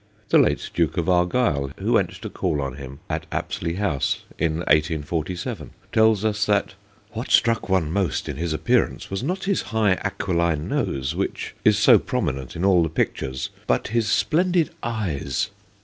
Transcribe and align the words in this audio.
The 0.29 0.39
late 0.39 0.71
Duke 0.73 0.97
of 0.97 1.07
Argyll, 1.07 1.73
who 1.77 1.93
went 1.93 2.09
to 2.23 2.27
call 2.31 2.59
on 2.59 2.77
him 2.77 3.01
at 3.07 3.27
Apsley 3.31 3.75
House 3.75 4.23
in 4.39 4.53
1847, 4.61 5.73
tells 5.93 6.25
us 6.25 6.43
that 6.47 6.73
* 6.93 7.11
what 7.11 7.29
struck 7.29 7.69
one 7.69 7.91
most 7.91 8.27
in 8.27 8.35
his 8.37 8.51
appearance 8.51 9.11
was 9.11 9.21
not 9.21 9.43
his 9.43 9.61
high 9.61 9.99
aquiline 10.03 10.67
nose, 10.67 11.13
which 11.13 11.53
is 11.63 11.77
so 11.77 11.99
prominent 11.99 12.55
in 12.55 12.65
all 12.65 12.81
the 12.81 12.89
pictures, 12.89 13.51
but 13.67 13.89
his 13.89 14.07
splendid 14.09 14.71
eyes. 14.81 15.51